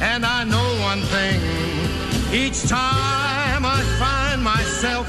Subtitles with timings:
[0.00, 1.40] And I know one thing.
[2.32, 5.06] Each time I find myself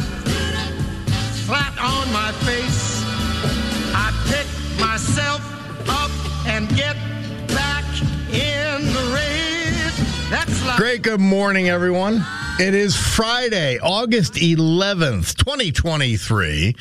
[1.45, 3.01] flat on my face,
[3.95, 4.47] I pick
[4.81, 5.41] myself
[5.87, 6.11] up
[6.45, 6.97] and get
[7.47, 7.85] back
[8.33, 10.29] in the race.
[10.29, 12.25] That's like Great good morning, everyone.
[12.59, 16.75] It is Friday, August 11th, 2023.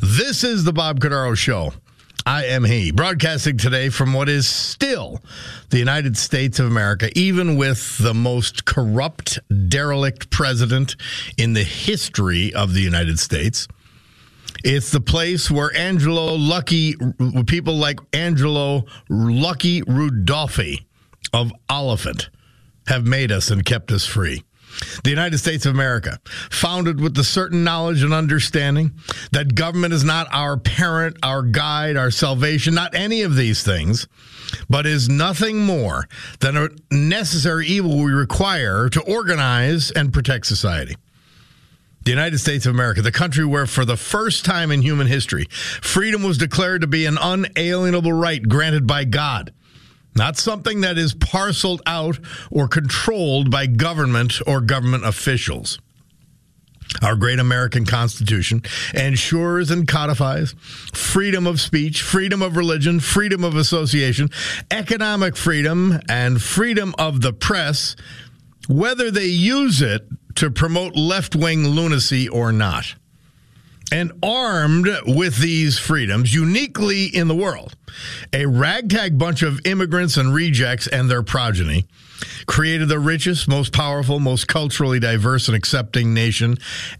[0.00, 1.74] This is the Bob Cordaro Show.
[2.30, 5.20] I am he, broadcasting today from what is still
[5.70, 10.94] the United States of America, even with the most corrupt, derelict president
[11.36, 13.66] in the history of the United States.
[14.62, 16.94] It's the place where Angelo Lucky,
[17.48, 20.84] people like Angelo Lucky Rudolphi
[21.32, 22.30] of Olyphant
[22.86, 24.44] have made us and kept us free.
[25.04, 26.20] The United States of America,
[26.50, 28.92] founded with the certain knowledge and understanding
[29.32, 34.06] that government is not our parent, our guide, our salvation, not any of these things,
[34.68, 36.08] but is nothing more
[36.40, 40.96] than a necessary evil we require to organize and protect society.
[42.04, 45.46] The United States of America, the country where, for the first time in human history,
[45.50, 49.52] freedom was declared to be an unalienable right granted by God
[50.20, 52.18] not something that is parceled out
[52.50, 55.78] or controlled by government or government officials.
[57.00, 60.54] Our great American Constitution ensures and codifies
[60.92, 64.28] freedom of speech, freedom of religion, freedom of association,
[64.70, 67.96] economic freedom, and freedom of the press,
[68.68, 72.94] whether they use it to promote left wing lunacy or not.
[73.92, 77.74] And armed with these freedoms, uniquely in the world,
[78.32, 81.86] a ragtag bunch of immigrants and rejects and their progeny
[82.46, 86.56] created the richest, most powerful, most culturally diverse and accepting nation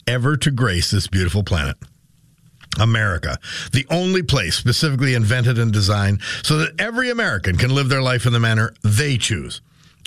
[0.06, 1.76] ever to grace this beautiful planet.
[2.78, 3.38] America,
[3.72, 8.26] the only place specifically invented and designed so that every American can live their life
[8.26, 9.60] in the manner they choose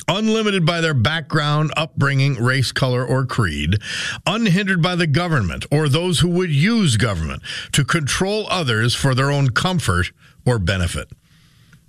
[0.07, 3.77] unlimited by their background, upbringing, race, color, or creed,
[4.25, 7.41] unhindered by the government or those who would use government
[7.71, 10.11] to control others for their own comfort
[10.45, 11.09] or benefit.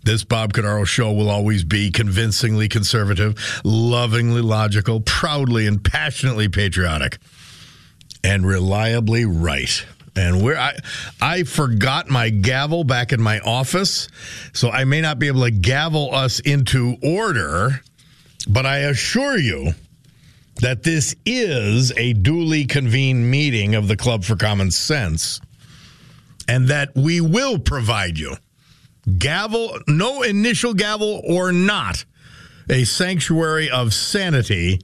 [0.04, 7.16] This Bob Cordaro show will always be convincingly conservative, lovingly logical, proudly and passionately patriotic,
[8.22, 9.84] and reliably right.
[10.14, 10.76] And where I
[11.22, 14.08] I forgot my gavel back in my office,
[14.52, 17.80] so I may not be able to gavel us into order.
[18.48, 19.72] But I assure you
[20.60, 25.40] that this is a duly convened meeting of the Club for Common Sense.
[26.46, 28.36] and that we will provide you
[29.18, 32.04] gavel, no initial gavel or not,
[32.68, 34.78] a sanctuary of sanity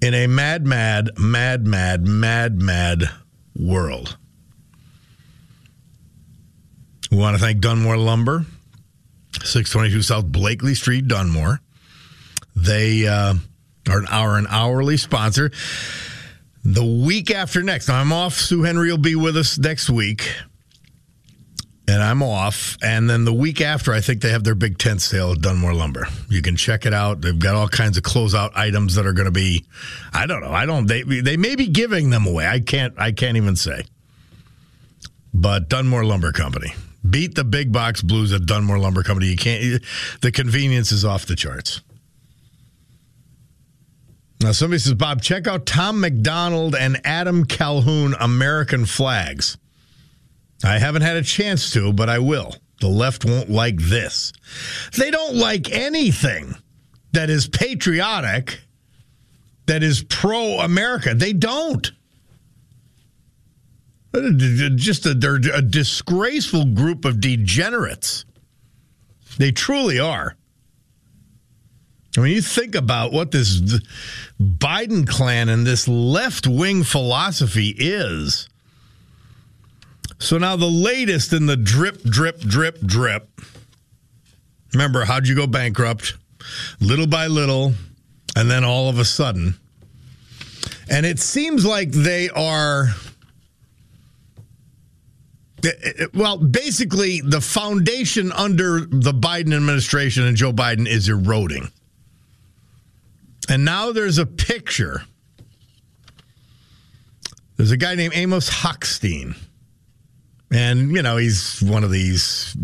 [0.00, 3.10] in a mad, mad, mad, mad, mad, mad
[3.54, 4.16] world.
[7.10, 8.46] We want to thank Dunmore Lumber,
[9.42, 11.60] 622 South Blakely Street, Dunmore.
[12.60, 13.34] They uh,
[13.88, 15.50] are an hour an hourly sponsor.
[16.62, 18.34] The week after next, I'm off.
[18.34, 20.30] Sue Henry will be with us next week
[21.90, 22.78] and I'm off.
[22.82, 25.74] And then the week after, I think they have their big tent sale at Dunmore
[25.74, 26.06] Lumber.
[26.28, 27.20] You can check it out.
[27.20, 29.64] They've got all kinds of closeout items that are going to be.
[30.12, 30.52] I don't know.
[30.52, 30.86] I don't.
[30.86, 32.46] They they may be giving them away.
[32.46, 32.94] I can't.
[32.98, 33.84] I can't even say.
[35.34, 36.74] But Dunmore Lumber Company
[37.08, 39.26] beat the big box blues at Dunmore Lumber Company.
[39.26, 39.82] You can't.
[40.20, 41.80] The convenience is off the charts.
[44.40, 49.58] Now somebody says, Bob, check out Tom MacDonald and Adam Calhoun American flags.
[50.64, 52.54] I haven't had a chance to, but I will.
[52.80, 54.32] The left won't like this.
[54.96, 56.56] They don't like anything
[57.12, 58.60] that is patriotic,
[59.66, 61.14] that is pro America.
[61.14, 61.90] They don't.
[64.12, 68.24] Just a, they're a disgraceful group of degenerates.
[69.38, 70.34] They truly are.
[72.16, 73.60] I mean, you think about what this
[74.40, 78.48] Biden clan and this left wing philosophy is.
[80.18, 83.28] So now the latest in the drip, drip, drip, drip.
[84.74, 86.14] Remember, how'd you go bankrupt?
[86.80, 87.74] Little by little,
[88.36, 89.54] and then all of a sudden.
[90.90, 92.88] And it seems like they are.
[95.64, 101.08] Eh, eh, eh, well, basically, the foundation under the Biden administration and Joe Biden is
[101.08, 101.70] eroding.
[103.50, 105.02] And now there's a picture.
[107.56, 109.36] There's a guy named Amos Hochstein.
[110.52, 112.56] And, you know, he's one of these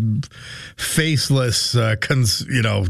[0.77, 2.87] faceless, uh, cons- you know,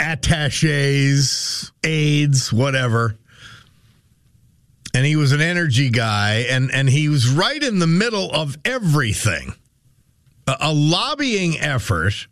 [0.00, 3.16] attaches, aides, whatever.
[4.92, 8.58] And he was an energy guy, and, and he was right in the middle of
[8.64, 9.54] everything.
[10.48, 12.26] A, a lobbying effort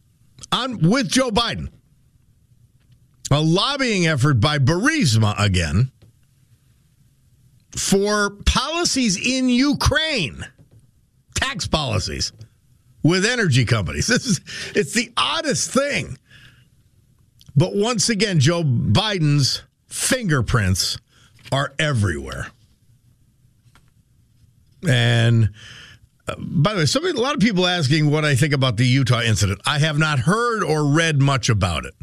[0.51, 1.69] on with Joe Biden.
[3.31, 5.91] A lobbying effort by Burisma again
[7.73, 10.47] for policies in Ukraine,
[11.35, 12.33] tax policies
[13.03, 14.07] with energy companies.
[14.09, 14.41] This is
[14.75, 16.19] it's the oddest thing.
[17.55, 20.99] But once again, Joe Biden's fingerprints
[21.51, 22.49] are everywhere.
[24.87, 25.51] And
[26.29, 28.87] uh, by the way, somebody, a lot of people asking what I think about the
[28.87, 29.61] Utah incident.
[29.67, 31.95] I have not heard or read much about it.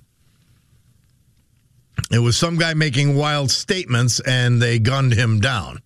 [2.11, 5.81] It was some guy making wild statements and they gunned him down,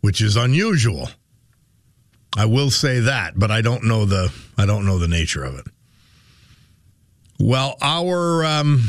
[0.00, 1.08] which is unusual.
[2.36, 5.58] I will say that, but I don't know the I don't know the nature of
[5.58, 5.66] it.
[7.40, 8.88] Well, our um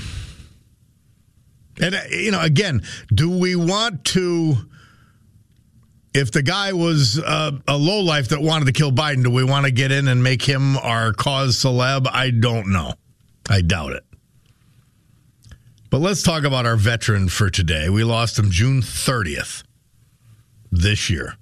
[1.80, 2.82] and uh, you know again,
[3.14, 4.58] do we want to
[6.14, 9.66] if the guy was uh, a lowlife that wanted to kill Biden, do we want
[9.66, 12.08] to get in and make him our cause celeb?
[12.12, 12.94] I don't know.
[13.50, 14.07] I doubt it.
[15.90, 17.90] But let's talk about our veteran for today.
[17.90, 19.64] We lost him June 30th
[20.72, 21.36] this year.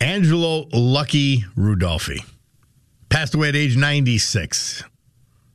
[0.00, 2.24] Angelo Lucky Rudolphi
[3.08, 4.82] passed away at age 96.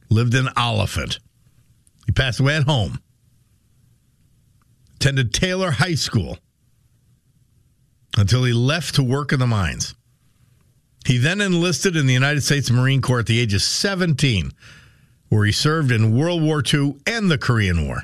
[0.10, 1.20] Lived in Olyphant.
[2.06, 3.02] He passed away at home.
[4.96, 6.38] Attended Taylor High School
[8.18, 9.96] until he left to work in the mines.
[11.06, 14.52] He then enlisted in the United States Marine Corps at the age of 17
[15.30, 18.04] where he served in World War II and the Korean War.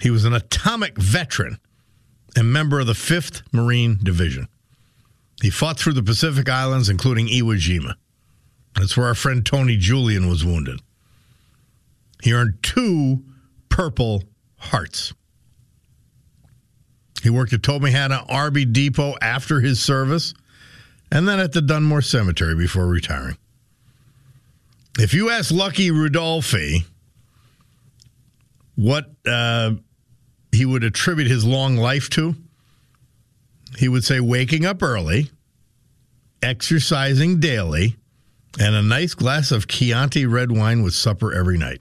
[0.00, 1.58] He was an atomic veteran
[2.36, 4.48] and member of the 5th Marine Division.
[5.42, 7.94] He fought through the Pacific Islands, including Iwo Jima.
[8.74, 10.80] That's where our friend Tony Julian was wounded.
[12.22, 13.24] He earned two
[13.68, 14.24] Purple
[14.56, 15.12] Hearts.
[17.22, 20.34] He worked at Tobyhanna Army Depot after his service
[21.10, 23.36] and then at the Dunmore Cemetery before retiring.
[24.98, 26.84] If you ask Lucky Rudolphi
[28.74, 29.72] what uh,
[30.52, 32.34] he would attribute his long life to,
[33.76, 35.30] he would say waking up early,
[36.42, 37.96] exercising daily,
[38.58, 41.80] and a nice glass of Chianti red wine with supper every night.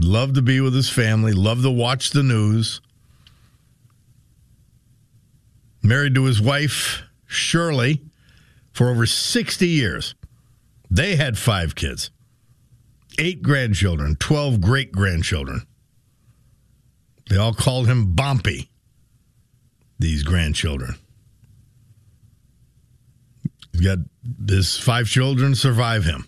[0.00, 2.80] Loved to be with his family, loved to watch the news.
[5.82, 8.02] Married to his wife, Shirley,
[8.72, 10.14] for over 60 years.
[10.90, 12.10] They had five kids,
[13.18, 15.62] eight grandchildren, 12 great grandchildren.
[17.30, 18.68] They all called him Bompy.
[19.98, 20.96] these grandchildren.
[23.72, 23.98] He's got
[24.48, 26.26] his five children survive him.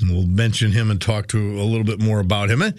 [0.00, 2.62] And we'll mention him and talk to a little bit more about him.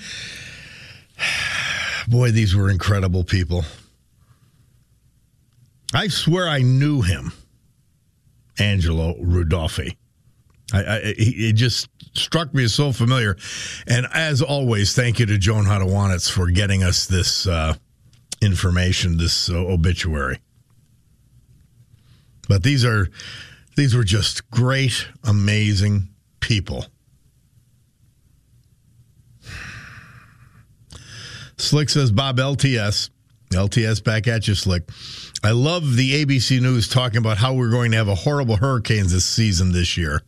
[2.07, 3.65] Boy, these were incredible people.
[5.93, 7.33] I swear I knew him,
[8.57, 9.95] Angelo Rudolphi.
[10.73, 13.37] I, I, it just struck me as so familiar.
[13.87, 17.75] And as always, thank you to Joan Hadawanitz for getting us this uh,
[18.41, 20.39] information, this uh, obituary.
[22.47, 23.09] But these are
[23.75, 26.09] these were just great, amazing
[26.39, 26.85] people.
[31.57, 33.09] Slick says Bob LTS.
[33.51, 34.89] LTS back at you, Slick.
[35.43, 39.11] I love the ABC News talking about how we're going to have a horrible hurricanes
[39.11, 40.21] this season this year,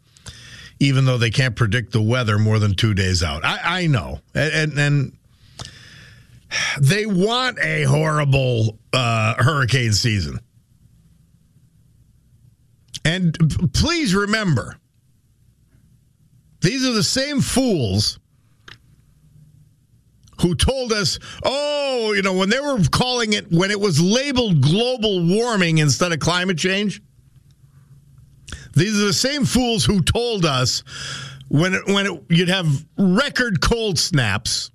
[0.81, 3.45] even though they can't predict the weather more than two days out.
[3.45, 4.19] I, I know.
[4.33, 5.17] And, and, and
[6.79, 10.39] they want a horrible uh, hurricane season.
[13.05, 13.37] And
[13.73, 14.75] please remember,
[16.61, 18.19] these are the same fools
[20.41, 24.61] who told us, oh, you know, when they were calling it, when it was labeled
[24.61, 27.03] global warming instead of climate change,
[28.73, 30.83] these are the same fools who told us
[31.49, 34.71] when it, when it, you'd have record cold snaps,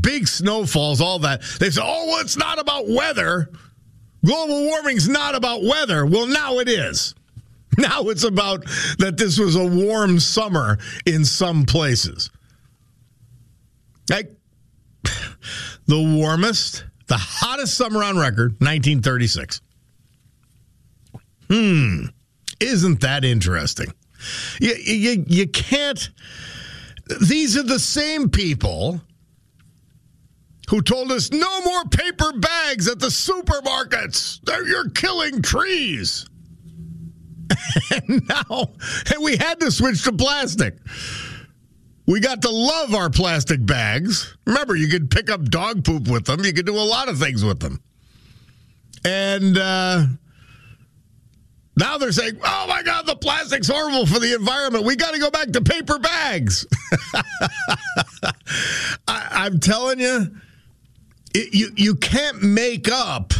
[0.00, 1.42] big snowfalls, all that.
[1.58, 3.50] They say, oh, well, it's not about weather.
[4.24, 6.06] Global warming's not about weather.
[6.06, 7.14] Well, now it is.
[7.78, 8.64] Now it's about
[9.00, 12.30] that this was a warm summer in some places.
[14.08, 14.34] Like
[15.86, 19.60] the warmest, the hottest summer on record, 1936.
[21.50, 22.06] Hmm.
[22.60, 23.92] Isn't that interesting?
[24.60, 26.10] You, you, you can't.
[27.20, 29.00] These are the same people
[30.68, 34.40] who told us no more paper bags at the supermarkets.
[34.66, 36.26] You're killing trees.
[37.90, 38.72] and now,
[39.14, 40.76] and we had to switch to plastic.
[42.06, 44.36] We got to love our plastic bags.
[44.46, 46.44] Remember, you could pick up dog poop with them.
[46.44, 47.80] You could do a lot of things with them.
[49.04, 50.06] And uh,
[51.76, 54.84] now they're saying, oh my God, the plastic's horrible for the environment.
[54.84, 56.66] We got to go back to paper bags.
[59.06, 60.34] I, I'm telling you,
[61.34, 63.34] it, you, you can't make up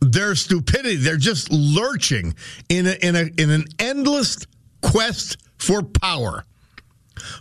[0.00, 0.96] their stupidity.
[0.96, 2.34] They're just lurching
[2.68, 4.38] in a, in a in an endless
[4.82, 6.44] quest for power,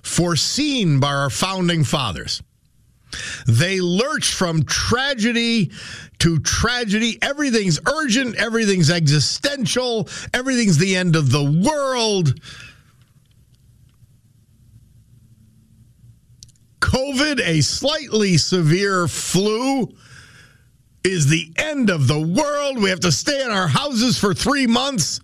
[0.03, 2.43] foreseen by our founding fathers.
[3.47, 5.71] They lurch from tragedy
[6.21, 7.17] to tragedy.
[7.23, 12.39] Everything's urgent, everything's existential, everything's the end of the world.
[16.79, 19.91] COVID, a slightly severe flu,
[21.03, 22.77] is the end of the world.
[22.77, 25.21] We have to stay in our houses for three months,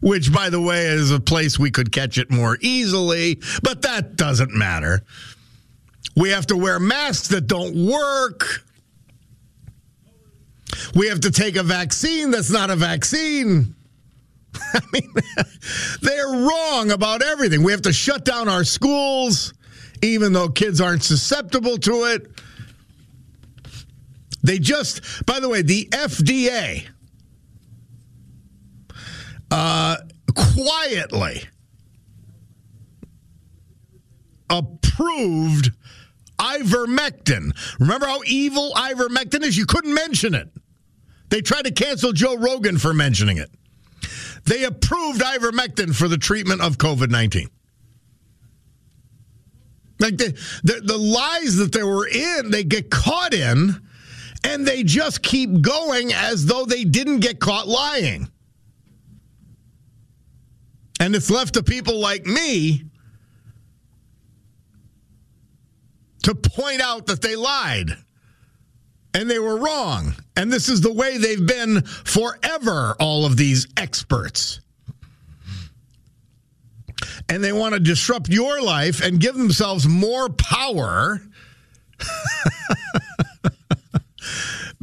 [0.00, 4.16] which, by the way, is a place we could catch it more easily, but that
[4.16, 5.02] doesn't matter.
[6.16, 8.64] We have to wear masks that don't work.
[10.94, 13.74] We have to take a vaccine that's not a vaccine.
[14.74, 15.12] I mean,
[16.02, 17.62] they're wrong about everything.
[17.62, 19.54] We have to shut down our schools,
[20.02, 22.26] even though kids aren't susceptible to it.
[24.42, 26.86] They just, by the way, the FDA
[29.50, 29.96] uh,
[30.34, 31.42] quietly
[34.50, 35.70] approved
[36.38, 37.52] ivermectin.
[37.78, 39.56] Remember how evil ivermectin is?
[39.56, 40.48] You couldn't mention it.
[41.32, 43.50] They tried to cancel Joe Rogan for mentioning it.
[44.44, 47.48] They approved ivermectin for the treatment of COVID 19.
[49.98, 53.80] Like the, the, the lies that they were in, they get caught in,
[54.44, 58.28] and they just keep going as though they didn't get caught lying.
[61.00, 62.84] And it's left to people like me
[66.24, 67.96] to point out that they lied
[69.14, 70.14] and they were wrong.
[70.36, 74.60] And this is the way they've been forever, all of these experts.
[77.28, 81.20] And they want to disrupt your life and give themselves more power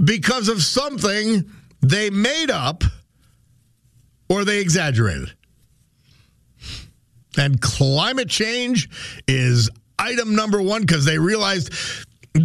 [0.04, 1.50] because of something
[1.82, 2.84] they made up
[4.30, 5.34] or they exaggerated.
[7.38, 8.90] And climate change
[9.28, 11.74] is item number one because they realized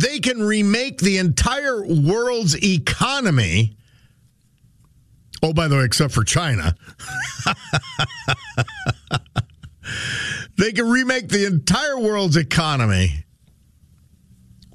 [0.00, 3.76] they can remake the entire world's economy.
[5.42, 6.74] Oh, by the way, except for China.
[10.56, 13.24] they can remake the entire world's economy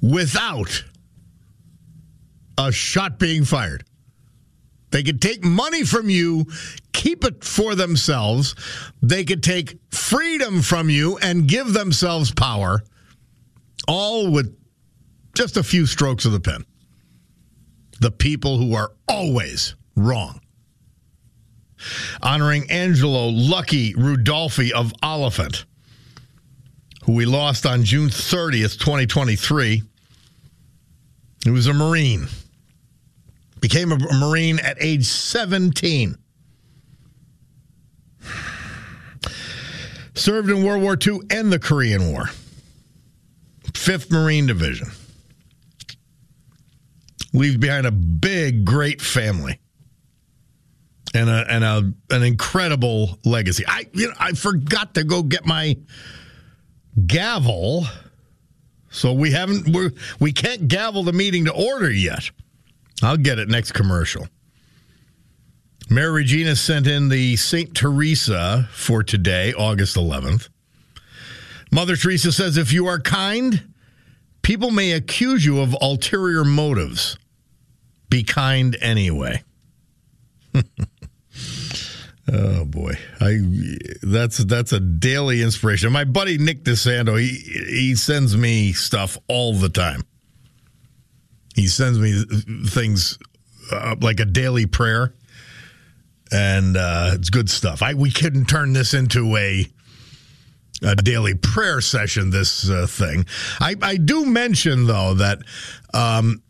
[0.00, 0.84] without
[2.56, 3.84] a shot being fired.
[4.90, 6.46] They could take money from you,
[6.92, 8.54] keep it for themselves.
[9.02, 12.82] They could take freedom from you and give themselves power,
[13.86, 14.59] all with
[15.40, 16.66] just a few strokes of the pen.
[17.98, 20.42] The people who are always wrong.
[22.22, 25.64] Honoring Angelo Lucky Rudolphi of Olyphant,
[27.04, 29.82] who we lost on June 30th, 2023.
[31.44, 32.26] He was a Marine.
[33.60, 36.16] Became a Marine at age 17.
[40.12, 42.24] Served in World War II and the Korean War.
[43.72, 44.90] 5th Marine Division.
[47.32, 49.58] Leaves behind a big, great family.
[51.12, 53.64] And a and a an incredible legacy.
[53.66, 55.76] I you know I forgot to go get my
[57.06, 57.84] gavel.
[58.90, 62.30] So we haven't we're, we can't gavel the meeting to order yet.
[63.02, 64.28] I'll get it next commercial.
[65.88, 67.74] Mayor Regina sent in the St.
[67.74, 70.48] Teresa for today, August 11th.
[71.72, 73.69] Mother Teresa says if you are kind,
[74.42, 77.18] people may accuse you of ulterior motives.
[78.08, 79.42] Be kind anyway.
[82.32, 82.94] oh boy.
[83.20, 83.38] I
[84.02, 85.92] that's that's a daily inspiration.
[85.92, 90.02] My buddy Nick DeSanto, he he sends me stuff all the time.
[91.54, 92.24] He sends me
[92.66, 93.18] things
[93.70, 95.14] uh, like a daily prayer,
[96.32, 97.82] and uh, it's good stuff.
[97.82, 99.66] I we couldn't turn this into a
[100.82, 102.30] a daily prayer session.
[102.30, 103.26] This uh, thing,
[103.60, 105.38] I I do mention though that.
[105.92, 106.42] Um,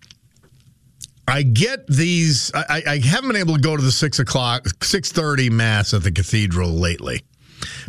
[1.28, 2.50] I get these.
[2.54, 6.02] I, I haven't been able to go to the six o'clock, six thirty mass at
[6.02, 7.22] the cathedral lately,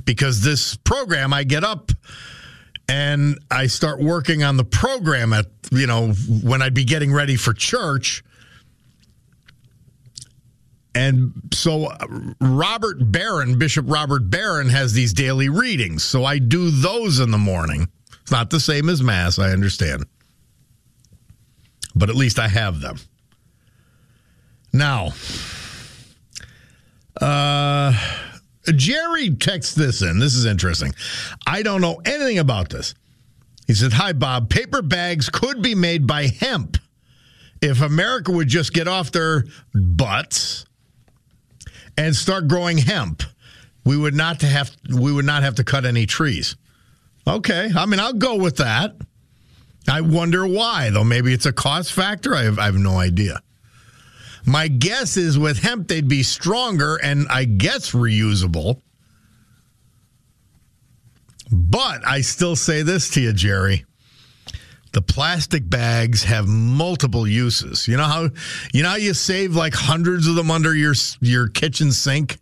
[0.05, 1.91] because this program I get up
[2.87, 6.09] and I start working on the program at you know
[6.43, 8.23] when I'd be getting ready for church.
[10.93, 11.97] And so uh,
[12.41, 16.03] Robert Barron, Bishop Robert Barron has these daily readings.
[16.03, 17.87] So I do those in the morning.
[18.21, 20.05] It's not the same as mass, I understand.
[21.95, 22.97] But at least I have them.
[24.73, 25.09] Now,
[27.19, 27.93] uh
[28.75, 30.19] Jerry texts this in.
[30.19, 30.93] This is interesting.
[31.47, 32.93] I don't know anything about this.
[33.67, 34.49] He said, Hi, Bob.
[34.49, 36.77] Paper bags could be made by hemp
[37.61, 40.65] if America would just get off their butts
[42.01, 43.21] and start growing hemp.
[43.85, 46.55] We would not have we would not have to cut any trees.
[47.27, 48.95] Okay, I mean I'll go with that.
[49.87, 51.03] I wonder why though.
[51.03, 52.35] Maybe it's a cost factor.
[52.35, 53.41] I have, I have no idea.
[54.45, 58.81] My guess is with hemp, they'd be stronger and I guess reusable.
[61.51, 63.85] But I still say this to you, Jerry.
[64.93, 67.87] The plastic bags have multiple uses.
[67.87, 68.29] You know how
[68.73, 72.39] you know how you save like hundreds of them under your your kitchen sink?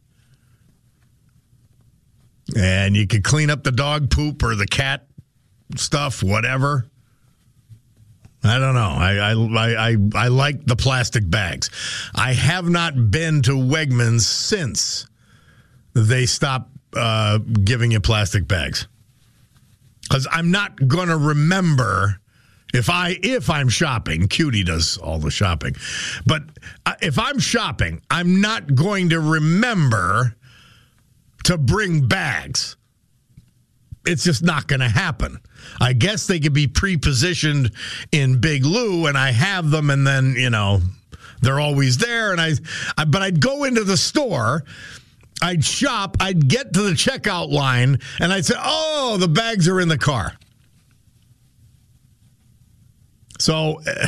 [2.58, 5.06] And you could clean up the dog poop or the cat
[5.76, 6.90] stuff, whatever.
[8.44, 8.96] I don't know.
[8.98, 11.70] I I, I I like the plastic bags.
[12.16, 15.08] I have not been to Wegmans since
[15.94, 18.88] they stopped uh, giving you plastic bags
[20.02, 22.20] because I'm not going to remember
[22.73, 24.27] if I if I'm shopping.
[24.27, 25.75] Cutie does all the shopping,
[26.25, 26.43] but
[26.86, 30.36] uh, if I'm shopping, I'm not going to remember
[31.45, 32.75] to bring bags.
[34.05, 35.39] It's just not going to happen.
[35.79, 37.71] I guess they could be pre-positioned
[38.12, 40.82] in Big Lou, and I have them, and then you know
[41.41, 42.32] they're always there.
[42.32, 42.53] And I,
[42.97, 44.63] I but I'd go into the store.
[45.41, 49.79] I'd shop, I'd get to the checkout line, and I'd say, Oh, the bags are
[49.79, 50.34] in the car.
[53.39, 54.08] So, uh,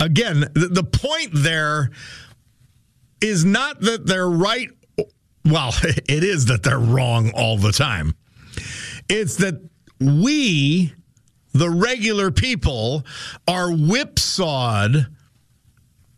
[0.00, 1.90] again, the, the point there
[3.20, 4.68] is not that they're right.
[5.44, 8.14] Well, it is that they're wrong all the time.
[9.08, 9.60] It's that
[10.00, 10.92] we,
[11.52, 13.04] the regular people,
[13.46, 15.06] are whipsawed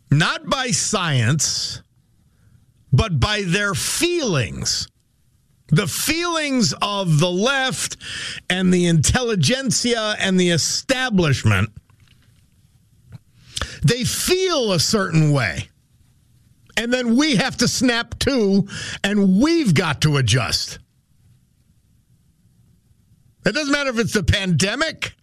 [0.09, 1.81] not by science,
[2.93, 4.87] but by their feelings.
[5.69, 7.97] The feelings of the left
[8.49, 11.69] and the intelligentsia and the establishment,
[13.83, 15.69] they feel a certain way.
[16.75, 18.67] And then we have to snap to,
[19.03, 20.79] and we've got to adjust.
[23.45, 25.15] It doesn't matter if it's the pandemic.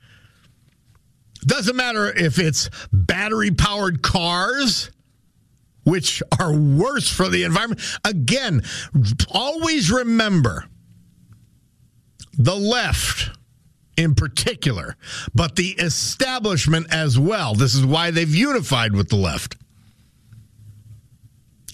[1.47, 4.91] Doesn't matter if it's battery powered cars,
[5.85, 7.83] which are worse for the environment.
[8.05, 8.63] Again,
[9.31, 10.65] always remember
[12.39, 13.31] the left
[13.97, 14.97] in particular,
[15.35, 17.55] but the establishment as well.
[17.55, 19.57] This is why they've unified with the left.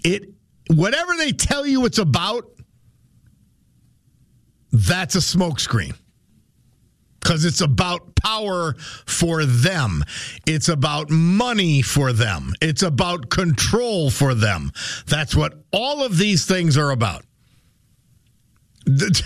[0.05, 0.31] It
[0.69, 2.45] whatever they tell you it's about,
[4.73, 5.95] that's a smokescreen.
[7.21, 10.03] Because it's about power for them.
[10.47, 12.55] It's about money for them.
[12.63, 14.73] It's about control for them.
[15.07, 17.25] That's what all of these things are about.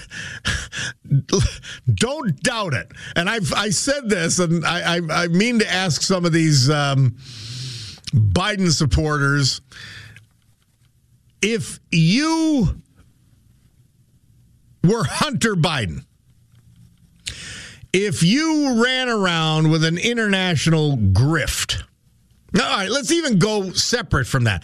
[1.94, 2.90] Don't doubt it.
[3.16, 6.68] And I've I said this, and I I, I mean to ask some of these
[6.70, 7.16] um,
[8.12, 9.60] Biden supporters
[11.44, 12.80] if you
[14.82, 16.04] were Hunter Biden,
[17.92, 21.82] if you ran around with an international grift.
[22.56, 24.62] All right, let's even go separate from that.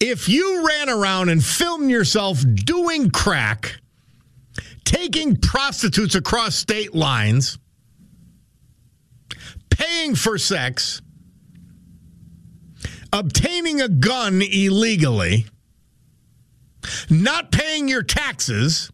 [0.00, 3.80] If you ran around and filmed yourself doing crack,
[4.88, 7.58] taking prostitutes across state lines,
[9.68, 11.02] paying for sex,
[13.12, 15.44] obtaining a gun illegally,
[17.10, 18.90] not paying your taxes,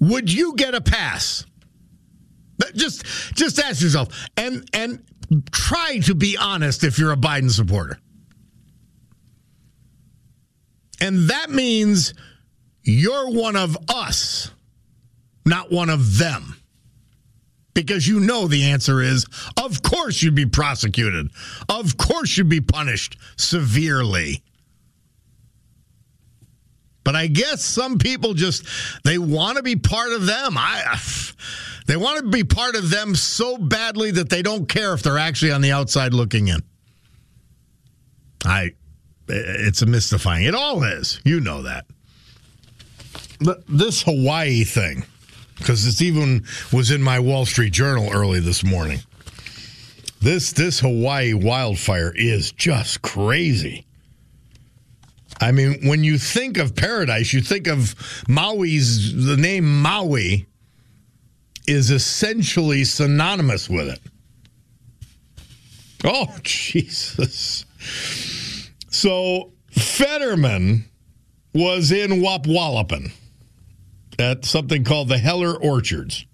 [0.00, 1.46] would you get a pass?
[2.74, 3.04] Just
[3.36, 5.04] just ask yourself and and
[5.52, 8.00] try to be honest if you're a Biden supporter.
[11.00, 12.14] And that means
[12.88, 14.50] you're one of us,
[15.44, 16.56] not one of them.
[17.74, 19.24] Because you know the answer is,
[19.56, 21.30] of course you'd be prosecuted.
[21.68, 24.42] Of course you'd be punished severely.
[27.04, 28.66] But I guess some people just
[29.04, 30.56] they want to be part of them.
[30.58, 30.98] I
[31.86, 35.16] they want to be part of them so badly that they don't care if they're
[35.16, 36.62] actually on the outside looking in.
[38.44, 38.72] I
[39.28, 40.44] it's a mystifying.
[40.44, 41.20] It all is.
[41.24, 41.86] You know that.
[43.40, 45.04] This Hawaii thing
[45.58, 49.00] because it's even was in my Wall Street Journal early this morning.
[50.20, 53.84] This this Hawaii wildfire is just crazy.
[55.40, 57.94] I mean, when you think of paradise, you think of
[58.28, 60.46] Maui's, the name Maui
[61.68, 64.00] is essentially synonymous with it.
[66.02, 67.64] Oh, Jesus.
[68.90, 70.86] So Fetterman
[71.54, 73.12] was in Wapwallopen
[74.18, 76.26] at something called the Heller Orchards.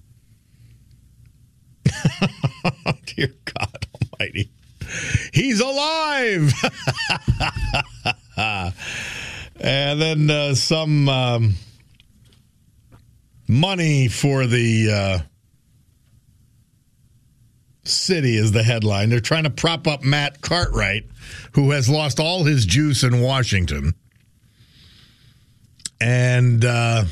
[3.06, 4.50] Dear God Almighty.
[5.32, 6.52] He's alive.
[9.60, 11.54] and then uh, some um,
[13.48, 15.18] money for the uh,
[17.84, 19.10] city is the headline.
[19.10, 21.04] They're trying to prop up Matt Cartwright,
[21.52, 23.94] who has lost all his juice in Washington.
[26.00, 27.04] And uh,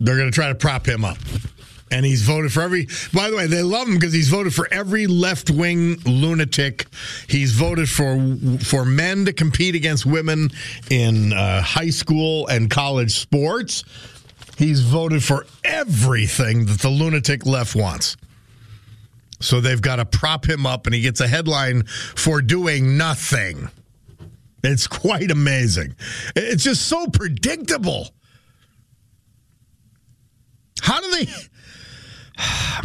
[0.00, 1.18] they're going to try to prop him up
[1.94, 2.88] and he's voted for every.
[3.12, 6.86] By the way, they love him because he's voted for every left wing lunatic.
[7.28, 10.50] He's voted for for men to compete against women
[10.90, 13.84] in uh, high school and college sports.
[14.58, 18.16] He's voted for everything that the lunatic left wants.
[19.40, 23.68] So they've got to prop him up, and he gets a headline for doing nothing.
[24.62, 25.94] It's quite amazing.
[26.34, 28.08] It's just so predictable.
[30.80, 31.28] How do they?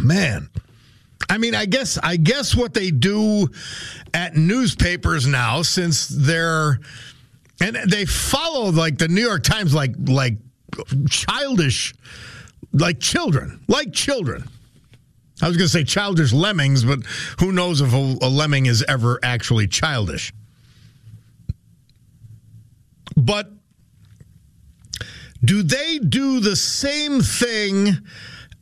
[0.00, 0.48] Man.
[1.28, 3.48] I mean, I guess I guess what they do
[4.12, 6.80] at newspapers now, since they're
[7.60, 10.34] and they follow like the New York Times, like like
[11.08, 11.94] childish,
[12.72, 14.44] like children, like children.
[15.42, 17.04] I was going to say childish lemmings, but
[17.38, 20.34] who knows if a, a lemming is ever actually childish.
[23.16, 23.50] But
[25.44, 27.96] do they do the same thing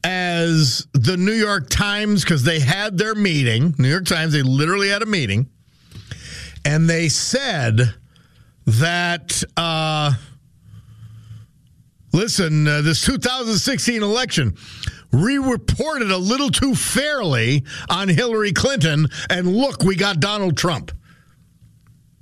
[0.05, 3.75] as the New York Times because they had their meeting.
[3.79, 5.49] New York Times, they literally had a meeting,
[6.65, 7.95] and they said
[8.67, 9.43] that.
[9.57, 10.15] Uh,
[12.13, 14.57] listen, uh, this 2016 election
[15.13, 20.93] re-reported a little too fairly on Hillary Clinton, and look, we got Donald Trump.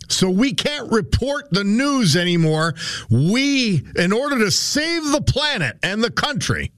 [0.09, 2.75] So we can't report the news anymore.
[3.11, 6.73] We, in order to save the planet and the country,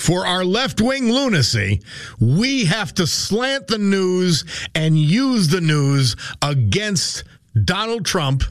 [0.00, 1.82] for our left wing lunacy,
[2.18, 7.24] we have to slant the news and use the news against
[7.64, 8.42] Donald Trump.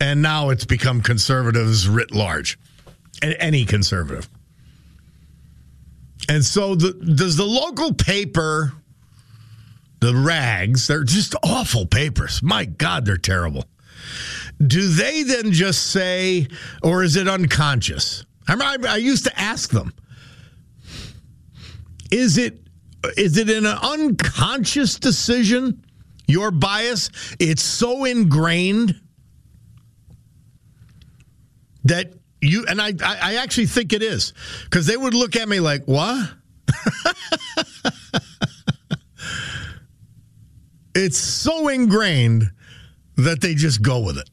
[0.00, 2.58] And now it's become conservatives writ large,
[3.22, 4.28] and any conservative.
[6.28, 8.72] And so, the, does the local paper,
[10.04, 12.42] the rags, they're just awful papers.
[12.42, 13.64] My God, they're terrible.
[14.64, 16.46] Do they then just say,
[16.82, 18.26] or is it unconscious?
[18.46, 19.94] I, I, used to ask them,
[22.10, 22.60] is it
[23.16, 25.82] is it an unconscious decision?
[26.26, 29.00] Your bias, it's so ingrained
[31.84, 32.12] that
[32.42, 35.84] you and I, I actually think it is because they would look at me like,
[35.86, 36.30] what?
[40.94, 42.50] it's so ingrained
[43.16, 44.28] that they just go with it.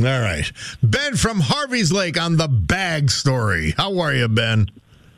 [0.00, 0.50] All right.
[0.82, 3.74] Ben from Harvey's Lake on the bag story.
[3.76, 4.68] How are you, Ben?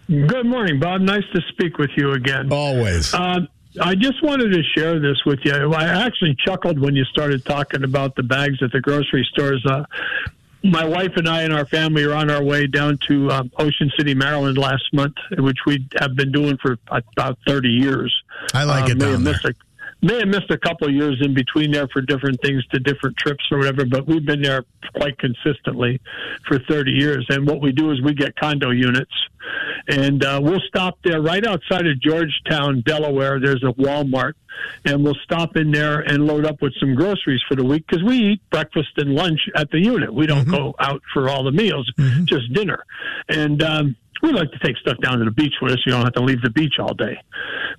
[0.09, 1.01] Good morning, Bob.
[1.01, 2.49] Nice to speak with you again.
[2.53, 3.13] Always.
[3.13, 3.41] Uh,
[3.81, 5.53] I just wanted to share this with you.
[5.75, 9.65] I actually chuckled when you started talking about the bags at the grocery stores.
[9.67, 9.85] Uh,
[10.65, 13.91] my wife and I and our family are on our way down to um, Ocean
[13.97, 18.13] City, Maryland last month, which we have been doing for about 30 years.
[18.55, 19.35] I like Uh, it down there.
[19.45, 19.53] a-
[20.01, 23.17] may have missed a couple of years in between there for different things to different
[23.17, 26.01] trips or whatever, but we've been there quite consistently
[26.47, 27.27] for 30 years.
[27.29, 29.13] And what we do is we get condo units,
[29.89, 33.41] and uh, we'll stop there right outside of Georgetown, Delaware.
[33.41, 34.35] There's a Walmart,
[34.85, 38.05] and we'll stop in there and load up with some groceries for the week because
[38.05, 40.13] we eat breakfast and lunch at the unit.
[40.13, 41.91] We don't go out for all the meals,
[42.25, 42.85] just dinner.
[43.29, 45.79] And um, we like to take stuff down to the beach with us.
[45.87, 47.17] You don't have to leave the beach all day.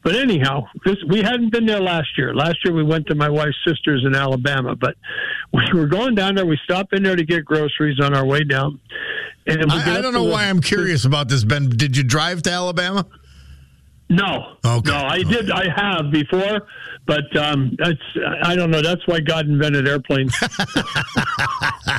[0.04, 2.34] But anyhow, this, we hadn't been there last year.
[2.34, 4.96] Last year we went to my wife's sister's in Alabama, but
[5.54, 6.46] we were going down there.
[6.46, 8.80] We stopped in there to get groceries on our way down.
[9.48, 11.70] And I, I don't know the- why I'm curious about this, Ben.
[11.70, 13.06] Did you drive to Alabama?
[14.12, 14.90] No, Okay.
[14.90, 15.52] no, I did.
[15.52, 16.68] I have before,
[17.06, 18.00] but um, that's
[18.44, 18.82] I don't know.
[18.82, 20.36] That's why God invented airplanes.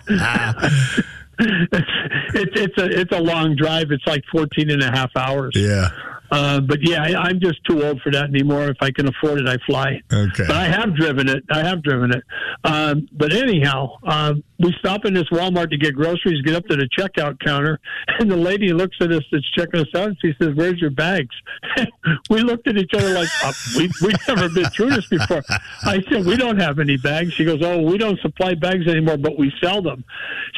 [1.73, 3.91] it's, it's a it's a long drive.
[3.91, 5.55] It's like 14 and a half hours.
[5.57, 5.89] Yeah.
[6.31, 8.69] Uh, but yeah, I, I'm just too old for that anymore.
[8.69, 10.01] If I can afford it, I fly.
[10.13, 10.45] Okay.
[10.47, 11.45] But I have driven it.
[11.51, 12.23] I have driven it.
[12.65, 16.77] Um, but anyhow, um, we stop in this Walmart to get groceries, get up to
[16.77, 17.81] the checkout counter,
[18.19, 20.91] and the lady looks at us that's checking us out, and she says, "Where's your
[20.91, 21.35] bags?"
[22.31, 25.43] we looked at each other like, uh, we, we've never been through this before.
[25.85, 29.17] I said, "We don't have any bags." She goes, "Oh, we don't supply bags anymore,
[29.17, 30.05] but we sell them.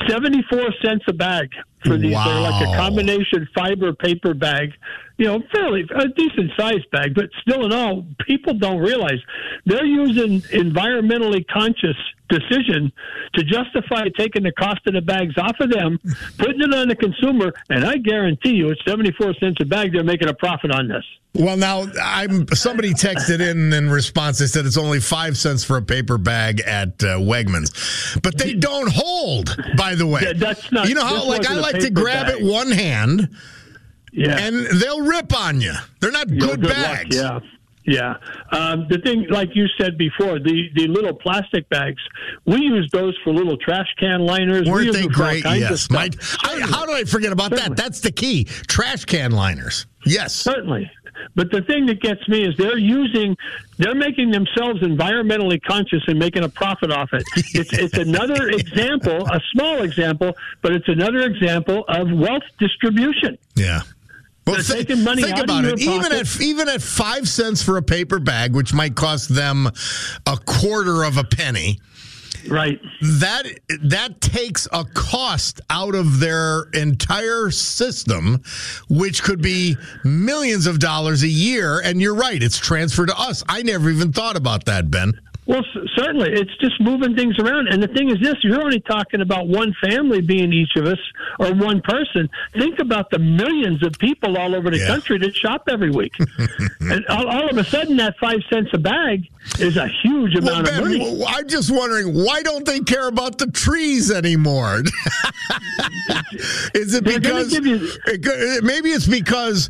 [0.08, 1.50] Seventy-four cents a bag."
[1.84, 4.72] For these, they're like a combination fiber paper bag,
[5.18, 9.18] you know, fairly a decent sized bag, but still in all, people don't realize.
[9.66, 11.96] They're using environmentally conscious
[12.32, 12.90] decision
[13.34, 15.98] to justify taking the cost of the bags off of them,
[16.38, 19.92] putting it on the consumer, and I guarantee you, it's seventy four cents a bag.
[19.92, 21.04] They're making a profit on this.
[21.34, 24.38] Well, now I'm somebody texted in in response.
[24.38, 28.54] They said it's only five cents for a paper bag at uh, Wegmans, but they
[28.54, 29.56] don't hold.
[29.76, 32.40] By the way, Yeah, that's not- You know how like I like to grab bag.
[32.40, 33.30] it one hand,
[34.12, 35.72] Yeah, and they'll rip on you.
[36.00, 37.16] They're not good, luck, bags.
[37.16, 37.40] Yeah.
[37.84, 38.16] Yeah.
[38.50, 42.00] Um, the thing, like you said before, the, the little plastic bags,
[42.46, 44.68] we use those for little trash can liners.
[44.68, 45.44] Weren't they them for all great?
[45.44, 45.90] Yes.
[45.90, 46.08] My,
[46.44, 47.76] I, how do I forget about Certainly.
[47.76, 47.82] that?
[47.82, 48.44] That's the key.
[48.44, 49.86] Trash can liners.
[50.04, 50.34] Yes.
[50.34, 50.90] Certainly.
[51.34, 53.36] But the thing that gets me is they're using,
[53.78, 57.22] they're making themselves environmentally conscious and making a profit off it.
[57.54, 63.36] It's, it's another example, a small example, but it's another example of wealth distribution.
[63.54, 63.82] Yeah.
[64.46, 65.78] Well, They're thi- taking money think about it.
[65.81, 66.12] Even pocket.
[66.37, 69.68] at even at five cents for a paper bag, which might cost them
[70.26, 71.78] a quarter of a penny,
[72.48, 72.81] Right.
[73.02, 73.44] that
[73.85, 78.42] that takes a cost out of their entire system,
[78.88, 81.78] which could be millions of dollars a year.
[81.78, 83.44] And you're right; it's transferred to us.
[83.48, 85.12] I never even thought about that, Ben.
[85.44, 85.64] Well,
[85.96, 87.66] certainly, it's just moving things around.
[87.66, 90.98] And the thing is, this you're only talking about one family being each of us
[91.40, 92.31] or one person.
[92.52, 94.87] Think about the millions of people all over the Yeah.
[94.87, 96.14] country that shop every week.
[96.81, 99.28] and all, all of a sudden, that five cents a bag
[99.59, 101.24] is a huge Well, amount Ben, of money.
[101.26, 104.83] I'm just wondering why don't they care about the trees anymore?
[106.74, 109.68] Is it They're because you- maybe it's because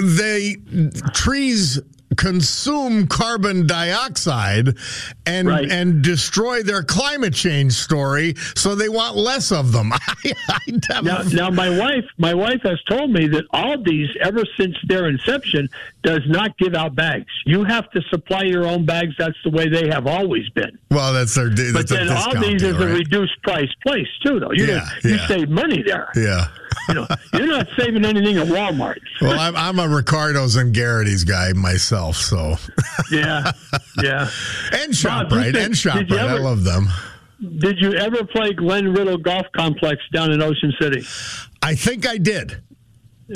[0.00, 0.56] they
[1.12, 1.80] trees
[2.16, 4.76] consume carbon dioxide
[5.26, 5.70] and Right.
[5.70, 9.92] and destroy their climate change story, so they want less of them.
[10.08, 14.76] I, I Now, now, my wife, my wife has told me that Aldi's, ever since
[14.86, 15.68] their inception,
[16.02, 17.26] does not give out bags.
[17.46, 19.14] You have to supply your own bags.
[19.18, 20.78] That's the way they have always been.
[20.90, 24.52] well, that's their that's But then Aldi's deal, is a reduced price place too, though.
[24.52, 25.26] You Yeah, you yeah.
[25.28, 26.10] save money there.
[26.16, 26.48] yeah.
[26.88, 28.96] You know, you're not saving anything at Walmart.
[29.20, 32.56] Well, I'm, I'm a Ricardo's and Gerrity's guy myself, so
[33.10, 33.52] Yeah,
[34.02, 34.22] yeah.
[34.72, 36.18] and Shoprite and Shoprite.
[36.18, 36.88] I love them.
[37.58, 41.04] Did you ever play Glen Riddle Golf Complex down in Ocean City?
[41.62, 42.62] I think I did.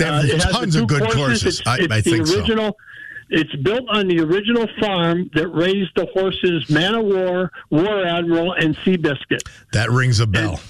[0.02, 1.16] Uh, it has tons the of good courses.
[1.16, 1.58] courses.
[1.60, 2.76] It's, I, it's I think the original.
[3.28, 8.52] It's built on the original farm that raised the horses Man of War, War Admiral,
[8.52, 9.40] and Seabiscuit.
[9.44, 9.52] so.
[9.72, 10.60] That rings a bell.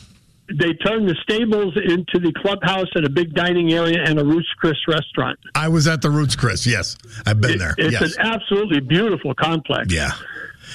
[0.48, 4.48] they turned the stables into the clubhouse and a big dining area and a Ruth's
[4.56, 5.38] Chris restaurant.
[5.54, 6.66] I was at the Ruth's Chris.
[6.66, 7.74] Yes, I've been there.
[7.76, 8.16] It's yes.
[8.16, 9.92] an absolutely beautiful complex.
[9.92, 10.12] Yeah.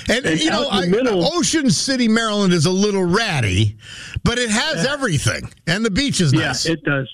[0.08, 3.76] And, And you know, out in the I, Ocean City, Maryland is a little ratty,
[4.24, 6.66] but it has everything, and the beach is nice.
[6.66, 7.10] Yeah, it does.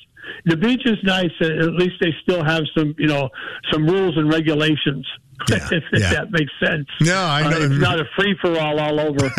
[0.46, 1.32] The beach is nice.
[1.42, 3.30] At least they still have some, you know,
[3.72, 5.06] some rules and regulations.
[5.50, 6.14] Yeah, if yeah.
[6.14, 6.88] that makes sense.
[7.00, 9.32] No, I Uh, it's not a free for all all over.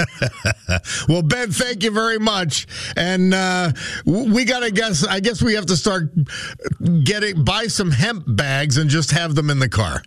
[1.09, 2.68] well, Ben, thank you very much.
[2.96, 3.72] And uh,
[4.07, 5.05] we got to guess.
[5.05, 6.12] I guess we have to start
[7.03, 10.03] getting buy some hemp bags and just have them in the car.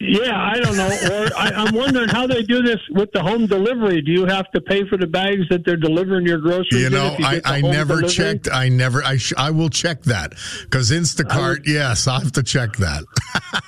[0.00, 0.86] Yeah, I don't know.
[0.86, 4.00] Or I, I'm wondering how they do this with the home delivery.
[4.02, 6.82] Do you have to pay for the bags that they're delivering your groceries?
[6.82, 8.08] You know, you I, I never delivery?
[8.10, 8.48] checked.
[8.52, 9.02] I never.
[9.02, 11.66] I sh- I will check that because Instacart.
[11.66, 13.04] Yes, I have to check that.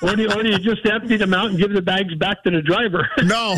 [0.03, 2.42] Or do, you, or do you just empty them out and give the bags back
[2.42, 3.09] to the driver?
[3.23, 3.57] No.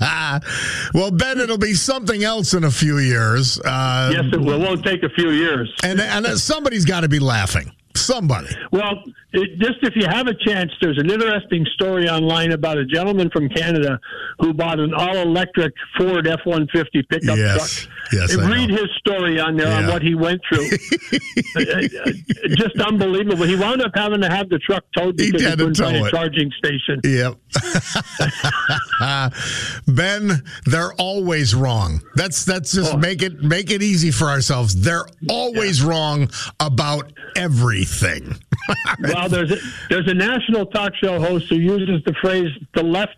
[0.94, 3.58] well, Ben, it'll be something else in a few years.
[3.60, 4.54] Uh, yes, it will.
[4.62, 5.72] It won't take a few years.
[5.82, 7.72] and and somebody's got to be laughing.
[7.96, 8.54] Somebody.
[8.70, 12.84] Well, it, just if you have a chance, there's an interesting story online about a
[12.84, 13.98] gentleman from Canada
[14.38, 17.80] who bought an all-electric Ford F-150 pickup Yes.
[17.82, 17.92] truck.
[18.12, 20.68] Yes, read his story on there on what he went through.
[22.56, 23.44] Just unbelievable.
[23.44, 26.08] He wound up having to have the truck towed because he, to couldn't find a
[26.10, 27.00] charging station.
[27.02, 27.34] Yep.
[29.88, 32.00] ben, they're always wrong.
[32.14, 32.96] That's that's just Oh.
[32.96, 34.80] make it make it easy for ourselves.
[34.80, 36.30] They're always wrong
[36.60, 37.85] about everything.
[39.00, 39.56] well, there's a,
[39.88, 43.16] there's a national talk show host who uses the phrase "the left."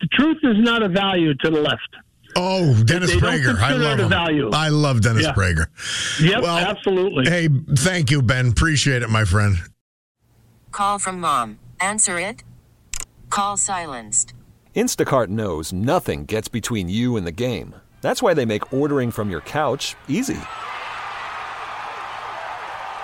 [0.00, 1.88] The truth is not a value to the left.
[2.36, 3.56] Oh, Dennis Prager.
[3.58, 4.08] I love him.
[4.10, 4.50] value.
[4.52, 5.32] I love Dennis Yeah.
[5.32, 5.66] Prager.
[6.20, 7.28] Yep, Well, absolutely.
[7.28, 8.48] Hey, thank you, Ben.
[8.48, 9.56] Appreciate it, my friend.
[10.70, 11.58] Call from mom.
[11.80, 12.44] Answer it.
[13.30, 14.34] Call silenced.
[14.76, 17.74] Instacart knows nothing gets between you and the game.
[18.02, 20.38] That's why they make ordering from your couch easy.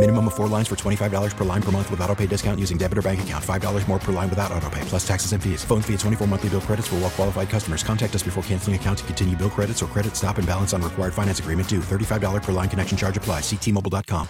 [0.00, 2.78] Minimum of four lines for $25 per line per month with auto pay discount using
[2.78, 3.44] debit or bank account.
[3.44, 5.62] $5 more per line without auto pay, plus taxes and fees.
[5.62, 7.82] Phone fee at 24 monthly bill credits for all well qualified customers.
[7.82, 10.80] Contact us before canceling account to continue bill credits or credit stop and balance on
[10.80, 11.80] required finance agreement due.
[11.80, 13.42] $35 per line connection charge applies.
[13.42, 14.28] Ctmobile.com.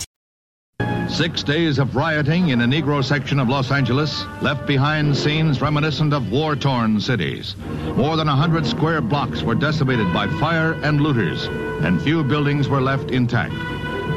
[1.08, 6.12] Six days of rioting in a Negro section of Los Angeles left behind scenes reminiscent
[6.12, 7.54] of war torn cities.
[7.94, 11.44] More than a hundred square blocks were decimated by fire and looters,
[11.84, 13.54] and few buildings were left intact.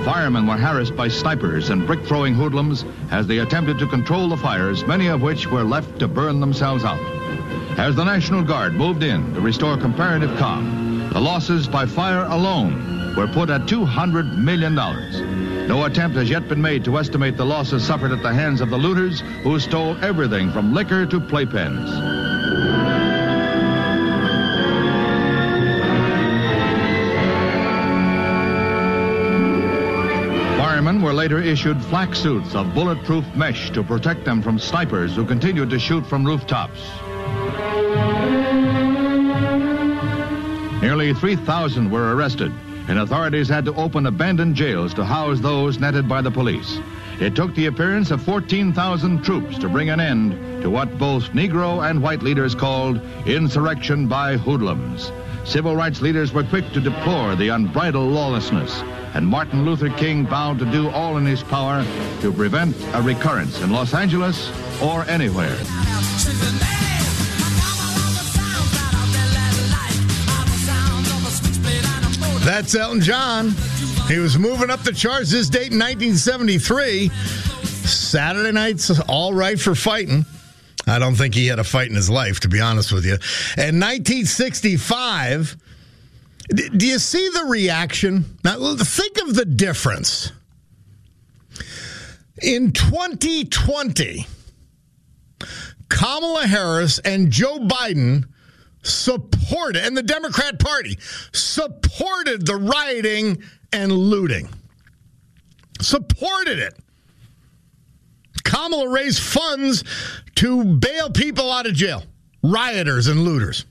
[0.03, 4.35] Firemen were harassed by snipers and brick throwing hoodlums as they attempted to control the
[4.35, 6.99] fires, many of which were left to burn themselves out.
[7.79, 13.15] As the National Guard moved in to restore comparative calm, the losses by fire alone
[13.15, 14.75] were put at $200 million.
[15.67, 18.69] No attempt has yet been made to estimate the losses suffered at the hands of
[18.69, 22.32] the looters who stole everything from liquor to playpens.
[31.01, 35.69] Were later issued flak suits of bulletproof mesh to protect them from snipers who continued
[35.71, 36.79] to shoot from rooftops.
[40.81, 42.53] Nearly 3,000 were arrested,
[42.87, 46.79] and authorities had to open abandoned jails to house those netted by the police.
[47.19, 51.89] It took the appearance of 14,000 troops to bring an end to what both Negro
[51.89, 55.11] and white leaders called insurrection by hoodlums.
[55.43, 58.81] Civil rights leaders were quick to deplore the unbridled lawlessness,
[59.13, 61.85] and Martin Luther King vowed to do all in his power
[62.21, 65.57] to prevent a recurrence in Los Angeles or anywhere.
[72.45, 73.51] That's Elton John.
[74.07, 77.07] He was moving up the charts this date in 1973.
[77.07, 80.25] Saturday night's all right for fighting.
[80.85, 83.13] I don't think he had a fight in his life, to be honest with you.
[83.57, 85.57] In 1965, d-
[86.49, 88.37] do you see the reaction?
[88.43, 90.31] Now, think of the difference.
[92.41, 94.27] In 2020,
[95.89, 98.25] Kamala Harris and Joe Biden
[98.81, 100.97] supported, and the Democrat Party
[101.31, 103.41] supported the rioting
[103.71, 104.49] and looting.
[105.81, 106.77] Supported it.
[108.43, 109.83] Kamala raised funds
[110.35, 112.03] to bail people out of jail,
[112.43, 113.65] rioters and looters.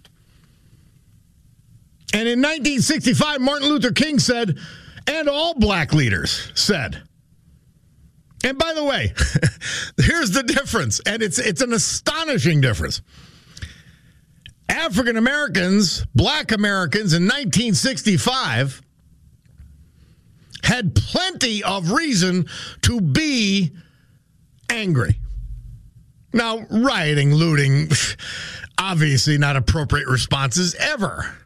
[2.13, 4.59] And in 1965, Martin Luther King said,
[5.07, 7.03] and all black leaders said.
[8.45, 9.15] And by the way,
[9.99, 13.01] here's the difference, and it's it's an astonishing difference.
[14.69, 18.83] African Americans, black Americans in 1965
[20.65, 22.47] had plenty of reason
[22.83, 23.73] to be
[24.71, 25.19] angry.
[26.33, 27.91] Now, rioting, looting,
[28.79, 31.37] obviously not appropriate responses ever.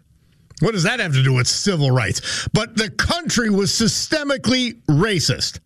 [0.61, 2.49] What does that have to do with civil rights?
[2.53, 5.61] But the country was systemically racist.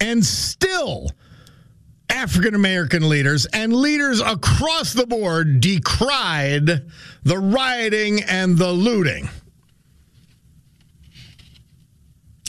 [0.00, 1.12] And still,
[2.10, 6.82] African American leaders and leaders across the board decried
[7.22, 9.28] the rioting and the looting.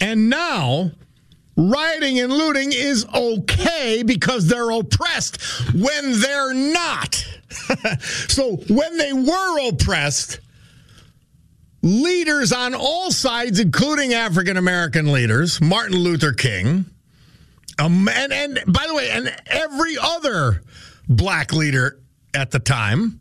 [0.01, 0.91] And now,
[1.55, 5.41] rioting and looting is okay because they're oppressed
[5.73, 7.25] when they're not.
[8.29, 10.39] so when they were oppressed,
[11.81, 16.85] leaders on all sides, including African American leaders, Martin Luther King,
[17.79, 20.61] um, and, and by the way, and every other
[21.09, 21.99] black leader
[22.33, 23.19] at the time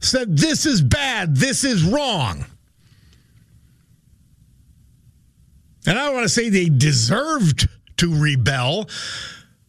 [0.00, 2.44] said, This is bad, this is wrong.
[5.86, 7.68] And I don't want to say they deserved
[7.98, 8.88] to rebel,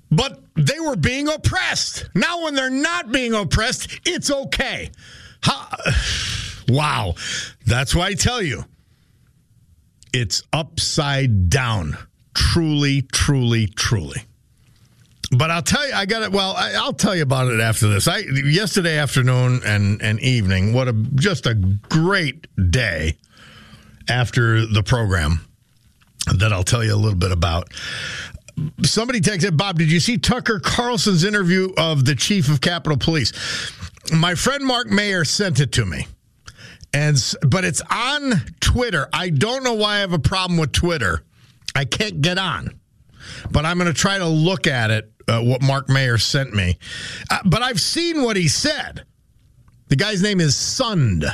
[0.10, 2.10] but they were being oppressed.
[2.16, 4.92] Now, when they're not being oppressed, it's okay.
[5.42, 5.68] How,
[6.68, 7.16] wow.
[7.66, 8.66] That's why I tell you
[10.14, 11.98] it's upside down.
[12.34, 14.22] Truly, truly, truly.
[15.32, 16.32] But I'll tell you, I got it.
[16.32, 18.08] Well, I, will tell you about it after this.
[18.08, 20.74] I yesterday afternoon and and evening.
[20.74, 23.18] What a just a great day
[24.08, 25.42] after the program
[26.34, 27.70] that I'll tell you a little bit about.
[28.84, 29.78] Somebody texted Bob.
[29.78, 33.34] Did you see Tucker Carlson's interview of the chief of Capitol Police?
[34.14, 36.08] My friend Mark Mayer sent it to me,
[36.94, 39.10] and but it's on Twitter.
[39.12, 41.24] I don't know why I have a problem with Twitter.
[41.76, 42.80] I can't get on,
[43.52, 45.12] but I'm going to try to look at it.
[45.28, 46.78] Uh, what Mark Mayer sent me,
[47.32, 49.06] uh, but I've seen what he said.
[49.88, 51.26] The guy's name is Sund.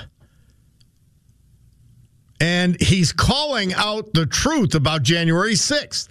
[2.39, 6.07] And he's calling out the truth about January 6th.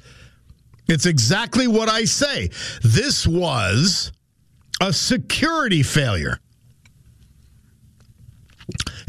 [0.90, 2.50] It's exactly what I say.
[2.82, 4.10] This was
[4.80, 6.38] a security failure.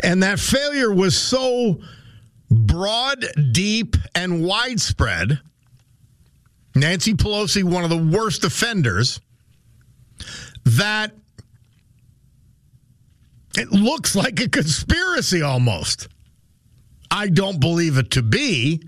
[0.03, 1.81] And that failure was so
[2.49, 5.39] broad, deep, and widespread.
[6.75, 9.19] Nancy Pelosi, one of the worst offenders,
[10.65, 11.11] that
[13.57, 16.07] it looks like a conspiracy almost.
[17.09, 18.83] I don't believe it to be.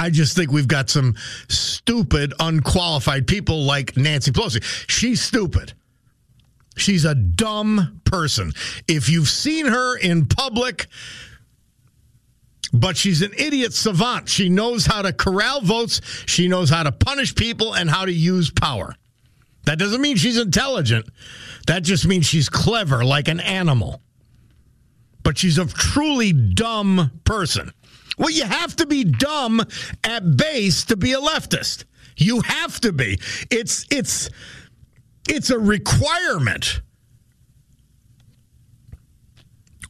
[0.00, 1.14] I just think we've got some
[1.48, 4.64] stupid, unqualified people like Nancy Pelosi.
[4.88, 5.74] She's stupid.
[6.74, 8.52] She's a dumb person.
[8.88, 10.86] If you've seen her in public,
[12.72, 14.30] but she's an idiot savant.
[14.30, 18.12] She knows how to corral votes, she knows how to punish people, and how to
[18.12, 18.94] use power.
[19.66, 21.10] That doesn't mean she's intelligent.
[21.66, 24.00] That just means she's clever, like an animal.
[25.22, 27.74] But she's a truly dumb person.
[28.20, 29.62] Well, you have to be dumb
[30.04, 31.84] at base to be a leftist.
[32.18, 33.18] You have to be.
[33.50, 34.28] It's it's
[35.26, 36.82] it's a requirement.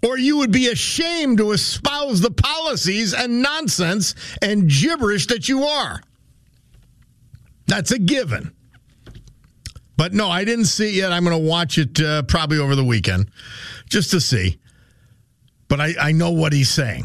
[0.02, 5.64] Or you would be ashamed to espouse the policies and nonsense and gibberish that you
[5.64, 6.00] are.
[7.66, 8.54] That's a given.
[9.96, 11.12] But no, I didn't see it yet.
[11.12, 13.28] I'm going to watch it uh, probably over the weekend
[13.88, 14.58] just to see.
[15.68, 17.04] But I, I know what he's saying,